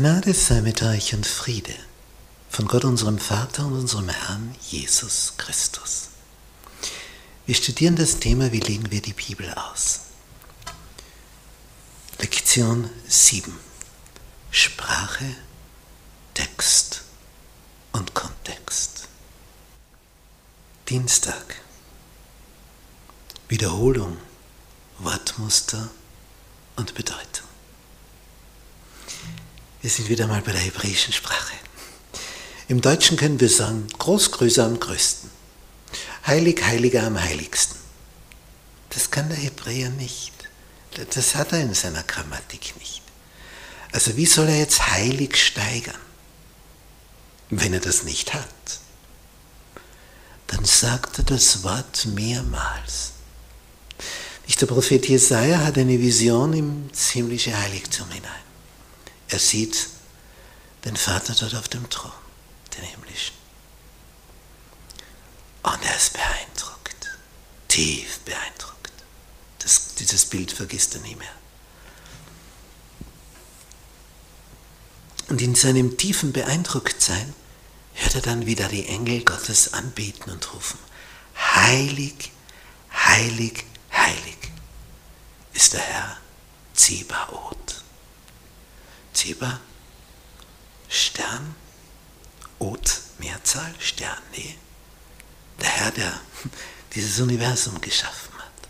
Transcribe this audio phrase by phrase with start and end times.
[0.00, 1.74] Gnade sei mit euch und Friede
[2.48, 6.08] von Gott unserem Vater und unserem Herrn Jesus Christus.
[7.44, 10.00] Wir studieren das Thema, wie legen wir die Bibel aus.
[12.18, 13.54] Lektion 7.
[14.50, 15.36] Sprache,
[16.32, 17.02] Text
[17.92, 19.06] und Kontext.
[20.88, 21.56] Dienstag.
[23.50, 24.16] Wiederholung,
[24.98, 25.90] Wortmuster
[26.76, 27.39] und Bedeutung.
[29.82, 31.54] Wir sind wieder mal bei der hebräischen Sprache.
[32.68, 35.30] Im Deutschen können wir sagen, Großgrößer am größten.
[36.26, 37.78] Heilig, heiliger am heiligsten.
[38.90, 40.32] Das kann der Hebräer nicht.
[41.14, 43.02] Das hat er in seiner Grammatik nicht.
[43.92, 45.98] Also wie soll er jetzt heilig steigern,
[47.48, 48.46] wenn er das nicht hat?
[50.46, 53.12] Dann sagt er das Wort mehrmals.
[54.46, 58.49] Nicht der Prophet Jesaja hat eine Vision im himmlische Heiligtum hinein.
[59.30, 59.88] Er sieht
[60.84, 62.12] den Vater dort auf dem Thron,
[62.76, 63.34] den himmlischen.
[65.62, 67.18] Und er ist beeindruckt,
[67.68, 68.92] tief beeindruckt.
[69.58, 71.34] Das, dieses Bild vergisst er nie mehr.
[75.28, 77.34] Und in seinem tiefen Beeindrucktsein
[77.94, 80.78] hört er dann wieder die Engel Gottes anbeten und rufen,
[81.36, 82.32] heilig,
[82.92, 84.38] heilig, heilig
[85.52, 86.16] ist der Herr
[86.74, 87.79] Zibaoth.
[89.20, 89.60] Zeba,
[90.88, 91.54] Stern,
[92.58, 94.56] Ot, Mehrzahl, Stern, nee.
[95.60, 96.20] Der Herr, der
[96.94, 98.68] dieses Universum geschaffen hat.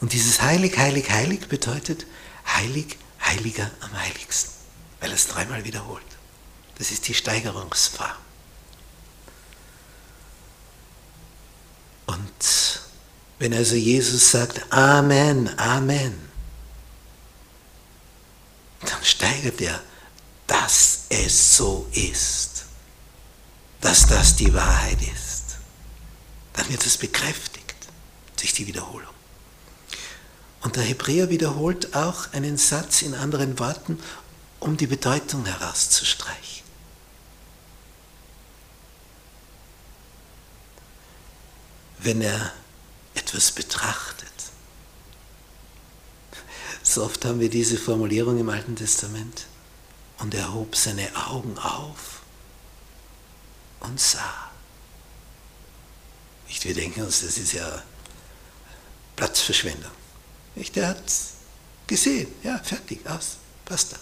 [0.00, 2.04] Und dieses heilig, heilig, heilig bedeutet
[2.46, 4.52] heilig, heiliger am heiligsten,
[5.00, 6.04] weil er es dreimal wiederholt.
[6.76, 8.10] Das ist die Steigerungsform.
[12.04, 12.80] Und
[13.38, 16.29] wenn also Jesus sagt, Amen, Amen,
[19.40, 19.80] steigert er,
[20.46, 22.64] dass es so ist,
[23.80, 25.56] dass das die Wahrheit ist.
[26.52, 27.76] Dann wird es bekräftigt
[28.36, 29.14] durch die Wiederholung.
[30.62, 33.98] Und der Hebräer wiederholt auch einen Satz in anderen Worten,
[34.58, 36.64] um die Bedeutung herauszustreichen.
[41.98, 42.52] Wenn er
[43.14, 44.28] etwas betrachtet,
[46.90, 49.46] so oft haben wir diese Formulierung im Alten Testament.
[50.18, 52.20] Und er hob seine Augen auf
[53.80, 54.50] und sah.
[56.48, 57.82] Nicht, wir denken uns, das ist ja
[59.16, 59.90] Platzverschwendung.
[60.56, 61.02] Nicht, er hat
[61.86, 63.96] gesehen, ja, fertig, aus, passt da.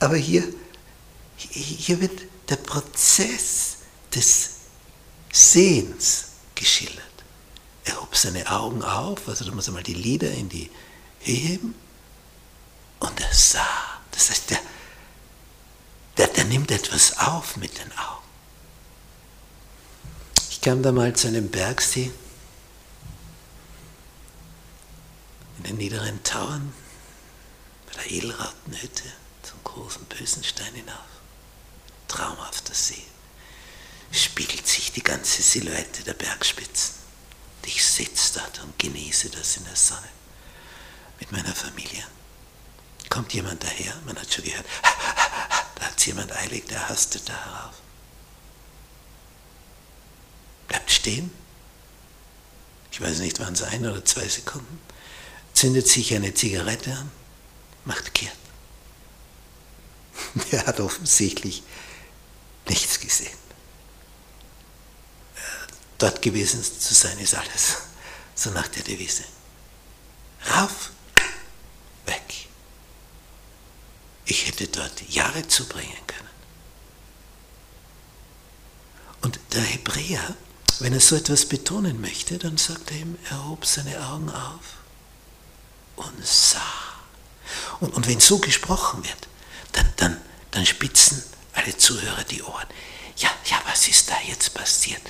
[0.00, 0.42] Aber hier,
[1.36, 3.76] hier wird der Prozess
[4.14, 4.50] des
[5.32, 7.04] Sehens geschildert.
[7.84, 10.70] Er hob seine Augen auf, also da muss er mal die Lieder in die
[11.24, 11.74] heben
[13.00, 14.00] und er sah.
[14.12, 14.60] Das heißt, der,
[16.16, 18.24] der, der nimmt etwas auf mit den Augen.
[20.50, 22.10] Ich kam da mal zu einem Bergsee
[25.58, 26.72] in den niederen Tauern
[27.86, 29.04] bei der Edelrautenhütte
[29.42, 30.98] zum großen Bösenstein hinauf.
[32.08, 33.02] Traumhafter See.
[34.12, 36.94] Spiegelt sich die ganze Silhouette der Bergspitzen.
[37.66, 40.08] Ich sitze dort und genieße das in der Sonne
[41.20, 42.04] mit meiner Familie.
[43.08, 44.66] Kommt jemand daher, man hat schon gehört,
[45.76, 47.74] da hat jemand eilig, der hastet da herauf.
[50.68, 51.30] Bleibt stehen.
[52.90, 54.80] Ich weiß nicht, waren es ein oder zwei Sekunden.
[55.52, 57.10] Zündet sich eine Zigarette an,
[57.84, 58.36] macht kehrt.
[60.50, 61.62] Er hat offensichtlich
[62.68, 63.36] nichts gesehen.
[65.98, 67.76] Dort gewesen zu sein ist alles.
[68.34, 69.24] So nach der Devise.
[70.50, 70.90] Rauf
[74.26, 76.28] Ich hätte dort Jahre zubringen können.
[79.22, 80.36] Und der Hebräer,
[80.80, 84.76] wenn er so etwas betonen möchte, dann sagt er ihm, er hob seine Augen auf
[85.96, 86.60] und sah.
[87.80, 89.28] Und, und wenn so gesprochen wird,
[89.72, 90.20] dann, dann,
[90.50, 91.22] dann spitzen
[91.52, 92.66] alle Zuhörer die Ohren.
[93.16, 95.02] Ja, ja, was ist da jetzt passiert?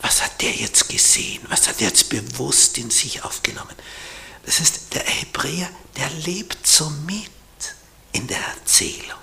[0.00, 1.44] Was hat der jetzt gesehen?
[1.48, 3.74] Was hat er jetzt bewusst in sich aufgenommen?
[4.44, 7.30] Das heißt, der Hebräer, der lebt so mit
[8.12, 9.18] in der Erzählung.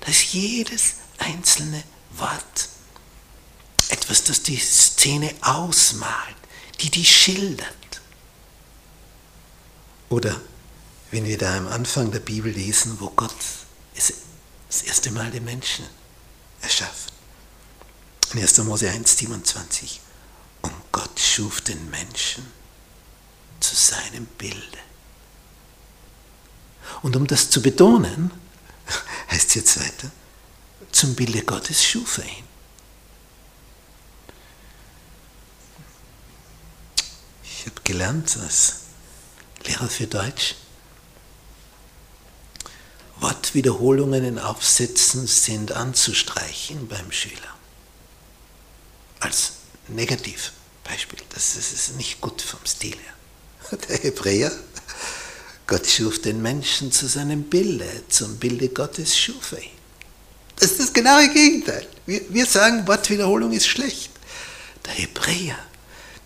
[0.00, 1.82] Dass jedes einzelne
[2.16, 2.68] Wort
[3.88, 6.36] etwas, das die Szene ausmalt,
[6.80, 8.00] die die schildert.
[10.08, 10.40] Oder
[11.10, 13.34] wenn wir da am Anfang der Bibel lesen, wo Gott
[13.94, 15.86] das erste Mal den Menschen
[16.62, 17.12] erschafft.
[18.32, 18.58] In 1.
[18.58, 20.00] Mose 1, 27.
[20.62, 22.46] Und Gott schuf den Menschen
[23.60, 24.78] zu seinem Bilde.
[27.02, 28.30] Und um das zu betonen,
[29.30, 30.10] heißt es jetzt weiter,
[30.92, 32.44] zum Bilde Gottes schuf er ihn.
[37.42, 38.80] Ich habe gelernt als
[39.64, 40.56] Lehrer für Deutsch,
[43.22, 47.56] Wortwiederholungen in Aufsätzen sind anzustreichen beim Schüler.
[49.20, 49.52] Als
[49.86, 51.20] Negativbeispiel.
[51.30, 53.78] Das ist nicht gut vom Stil her.
[53.88, 54.50] Der Hebräer,
[55.72, 59.70] Gott schuf den Menschen zu seinem Bilde, zum Bilde Gottes schuf er ihn.
[60.56, 61.88] Das ist das genaue Gegenteil.
[62.04, 64.10] Wir, wir sagen, Wortwiederholung ist schlecht.
[64.84, 65.56] Der Hebräer,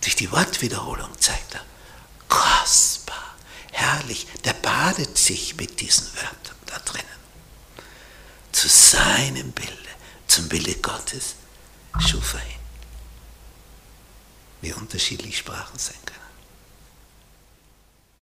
[0.00, 1.64] durch die Wortwiederholung zeigt er,
[2.26, 3.36] kostbar,
[3.70, 7.06] herrlich, der badet sich mit diesen Wörtern da drinnen.
[8.50, 9.90] Zu seinem Bilde,
[10.26, 11.36] zum Bilde Gottes,
[12.00, 12.60] schuf er ihn.
[14.62, 16.25] Wie unterschiedlich Sprachen sein können.